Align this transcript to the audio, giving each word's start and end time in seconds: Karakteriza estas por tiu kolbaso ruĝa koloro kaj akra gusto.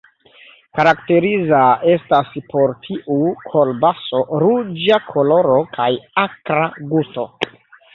Karakteriza 0.77 1.59
estas 1.97 2.33
por 2.55 2.75
tiu 2.87 3.21
kolbaso 3.53 4.25
ruĝa 4.49 5.03
koloro 5.15 5.63
kaj 5.81 5.91
akra 6.29 6.69
gusto. 6.97 7.33